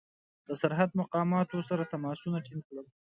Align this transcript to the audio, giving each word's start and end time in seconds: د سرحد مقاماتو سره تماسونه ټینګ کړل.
د 0.47 0.49
سرحد 0.61 0.89
مقاماتو 1.01 1.57
سره 1.69 1.89
تماسونه 1.93 2.37
ټینګ 2.45 2.61
کړل. 2.67 2.85